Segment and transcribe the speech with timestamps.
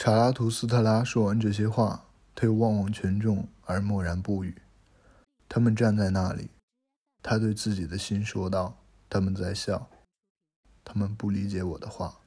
[0.00, 4.54] 查拉图斯特拉说完这些话，他又望望群众，而默然不语。
[5.48, 6.50] 他们站在那里，
[7.20, 8.78] 他对自己的心说道
[9.10, 9.88] ：“他们在笑，
[10.84, 12.20] 他们不理解我的话。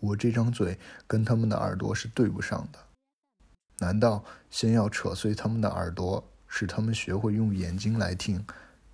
[0.00, 2.78] 我这张嘴跟他们的耳朵是对不上的。
[3.80, 8.42] 难道先要扯碎他们的耳朵，使他们学会用眼睛来听？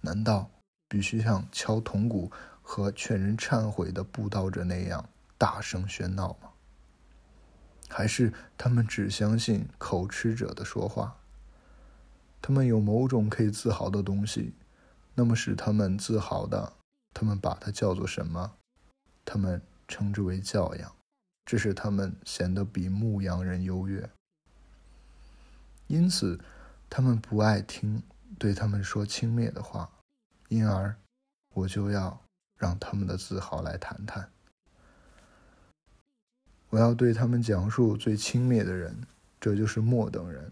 [0.01, 0.51] 难道
[0.89, 5.09] 必须像敲铜鼓和劝人忏悔的布道者那样
[5.39, 6.51] 大声喧闹吗？”
[7.89, 11.17] 还是他们只相信口吃者的说话？
[12.43, 14.55] 他们有某种可以自豪的东西，
[15.15, 16.75] 那么使他们自豪的，
[17.13, 18.57] 他们把它叫做什么？
[19.25, 20.95] 他们称之为教养，
[21.47, 24.11] 这使他们显得比牧羊人优越。
[25.87, 26.41] 因此，
[26.91, 28.03] 他们不爱听
[28.39, 29.91] 对他们说轻蔑的话，
[30.49, 30.97] 因而，
[31.55, 32.21] 我就要
[32.59, 34.31] 让他们的自豪来谈谈。
[36.75, 39.07] 我要对他们讲述最轻蔑的人，
[39.41, 40.51] 这就是末等人。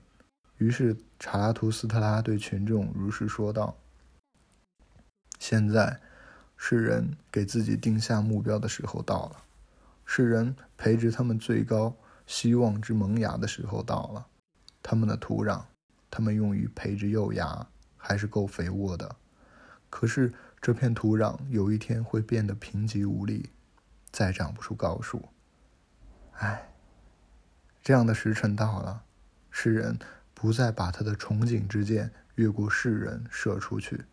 [0.59, 3.77] 于是查拉图斯特拉对群众如实说道
[5.41, 6.01] ：“现在，
[6.57, 9.43] 世人给自己定下目标的时候到了，
[10.05, 14.29] 世人培植他们最高希望之萌芽的时候到了。
[14.81, 15.65] 他们的土壤，
[16.09, 17.67] 他们用于培植幼芽，
[17.97, 19.17] 还是够肥沃的。
[19.91, 23.51] 可是这片土壤有一天会变得贫瘠无力，
[24.13, 25.29] 再长不出高树。”
[26.33, 26.69] 唉，
[27.83, 29.03] 这样的时辰到了，
[29.51, 29.99] 世人
[30.35, 34.05] 不再把他的憧憬之箭越过世人射出去，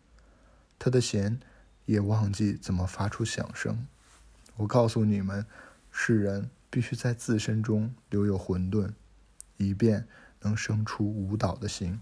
[0.78, 1.40] 他的弦
[1.86, 3.86] 也忘记怎么发出响声。
[4.56, 5.44] 我告诉你们，
[5.90, 8.92] 世人必须在自身中留有混沌，
[9.56, 10.06] 以便
[10.42, 12.00] 能生出舞蹈的心。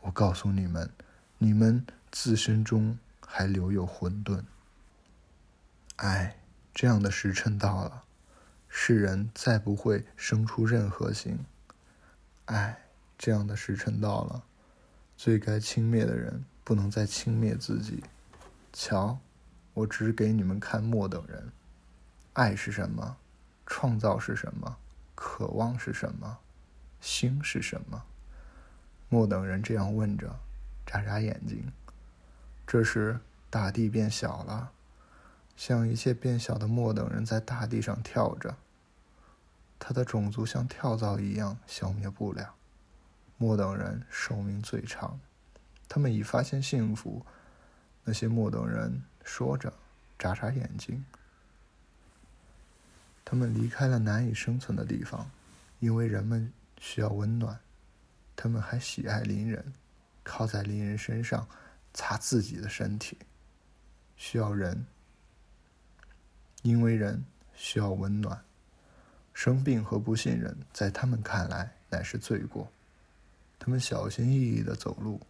[0.00, 0.90] 我告诉你们，
[1.38, 4.42] 你们自身中还留有混沌。
[5.96, 6.38] 唉，
[6.74, 8.02] 这样的时辰到了。
[8.74, 11.44] 世人再不会生出任何形。
[12.46, 12.86] 唉，
[13.18, 14.42] 这样的时辰到了，
[15.14, 18.02] 最该轻蔑的人不能再轻蔑自己。
[18.72, 19.18] 瞧，
[19.74, 21.52] 我只给你们看末等人。
[22.32, 23.18] 爱是什么？
[23.66, 24.78] 创造是什么？
[25.14, 26.38] 渴望是什么？
[26.98, 28.02] 心是什么？
[29.10, 30.40] 末等人这样问着，
[30.86, 31.70] 眨眨眼睛。
[32.66, 34.72] 这时，大地变小了。
[35.54, 38.56] 像一切变小的末等人在大地上跳着，
[39.84, 42.54] 他的种族像跳蚤一样消灭不了。
[43.36, 45.18] 末等人寿命最长，
[45.88, 47.26] 他们已发现幸福。
[48.04, 49.72] 那些末等人说着，
[50.16, 51.04] 眨眨眼睛。
[53.24, 55.28] 他们离开了难以生存的地方，
[55.80, 57.58] 因为人们需要温暖。
[58.36, 59.72] 他们还喜爱邻人，
[60.22, 61.48] 靠在邻人身上
[61.92, 63.18] 擦自己的身体，
[64.16, 64.86] 需要人。
[66.62, 68.44] 因为人需要温暖，
[69.32, 72.70] 生病和不信任在他们看来乃是罪过。
[73.58, 75.20] 他们小心翼翼的走路，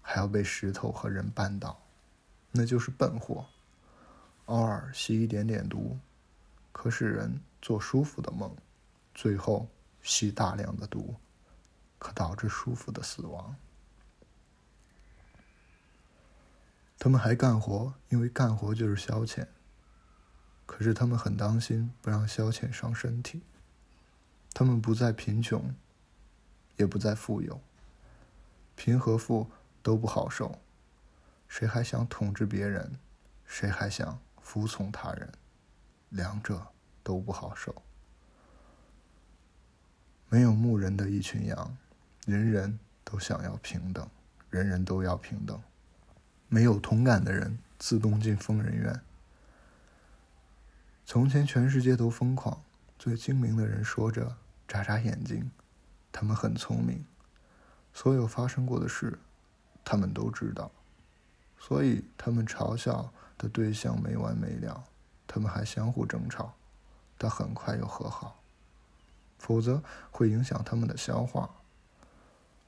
[0.00, 1.78] 还要被石头和人绊倒，
[2.52, 3.46] 那就是笨货。
[4.46, 5.98] 偶尔吸一点点毒，
[6.70, 8.48] 可使人做舒服的梦；
[9.12, 9.66] 最后
[10.02, 11.16] 吸大量的毒，
[11.98, 13.56] 可导致舒服的死亡。
[16.98, 19.46] 他们还干活，因为干活就是消遣。
[20.66, 23.42] 可是他们很当心，不让消遣伤身体。
[24.52, 25.74] 他们不再贫穷，
[26.76, 27.60] 也不再富有。
[28.74, 29.50] 贫和富
[29.82, 30.58] 都不好受。
[31.48, 32.98] 谁还想统治别人？
[33.46, 35.30] 谁还想服从他人？
[36.08, 36.66] 两者
[37.02, 37.74] 都不好受。
[40.28, 41.76] 没有牧人的一群羊，
[42.26, 44.08] 人人都想要平等，
[44.50, 45.62] 人人都要平等。
[46.48, 49.00] 没有同感的人，自动进疯人院。
[51.08, 52.60] 从前，全世界都疯狂。
[52.98, 54.36] 最精明的人说着，
[54.66, 55.48] 眨眨眼睛。
[56.10, 57.04] 他们很聪明，
[57.94, 59.16] 所有发生过的事，
[59.84, 60.68] 他们都知道。
[61.60, 64.82] 所以，他们嘲笑的对象没完没了。
[65.28, 66.52] 他们还相互争吵，
[67.16, 68.42] 但很快又和好。
[69.38, 69.80] 否则，
[70.10, 71.48] 会影响他们的消化。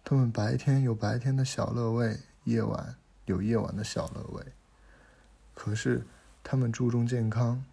[0.04, 2.94] 他们白天有白天的小乐味，夜晚
[3.24, 4.46] 有夜晚的小乐味。
[5.54, 6.06] 可是，
[6.44, 7.64] 他们注重健康。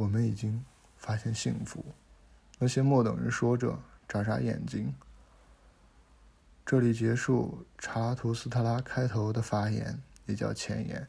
[0.00, 0.64] 我们已经
[0.96, 1.84] 发现幸福。
[2.58, 4.94] 那些末等人说着，眨眨眼睛。
[6.64, 11.06] 这里结束查拉图斯特拉开头的发言，也叫前言。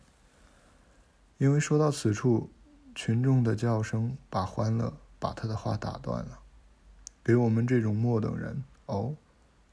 [1.38, 2.50] 因为说到此处，
[2.94, 6.40] 群众的叫声把欢乐把他的话打断了。
[7.24, 9.16] 给我们这种末等人，哦，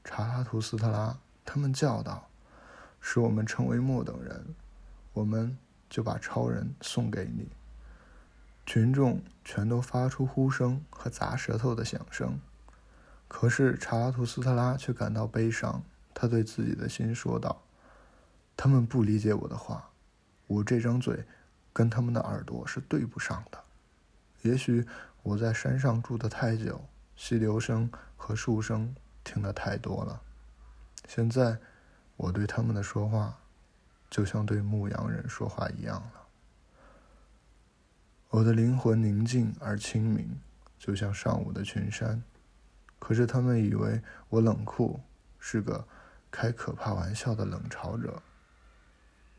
[0.05, 2.29] 查拉图斯特拉，他们叫道，
[3.01, 4.55] 使我们成为末等人，
[5.11, 5.57] 我们
[5.89, 7.49] 就把超人送给你。
[8.69, 12.39] 群众全都发出呼声和砸舌头的响声。
[13.27, 15.81] 可是查拉图斯特拉却感到悲伤，
[16.13, 17.63] 他对自己的心说道
[18.55, 19.89] ：“他们不理解我的话，
[20.45, 21.25] 我这张嘴
[21.73, 23.57] 跟他们的耳朵是对不上的。
[24.43, 24.85] 也许
[25.23, 26.79] 我在山上住的太久，
[27.15, 28.93] 溪流声和树声
[29.23, 30.21] 听得太多了。
[31.07, 31.57] 现在
[32.17, 33.35] 我对他们的说话，
[34.11, 36.11] 就像对牧羊人说话一样了。”
[38.31, 40.39] 我的灵魂宁静而清明，
[40.77, 42.21] 就像上午的群山。
[42.99, 44.99] 可是他们以为我冷酷，
[45.39, 45.87] 是个
[46.29, 48.21] 开可怕玩笑的冷嘲者。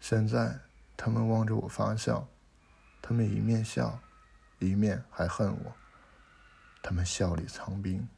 [0.01, 0.59] 现在
[0.97, 2.27] 他们望着我发笑，
[3.01, 4.01] 他们一面笑，
[4.59, 5.73] 一面还恨我。
[6.83, 8.09] 他们笑里藏冰。